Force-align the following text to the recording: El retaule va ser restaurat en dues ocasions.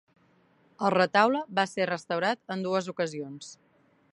El 0.87 0.91
retaule 0.95 1.41
va 1.59 1.65
ser 1.73 1.87
restaurat 1.91 2.57
en 2.57 2.65
dues 2.69 2.89
ocasions. 2.95 3.53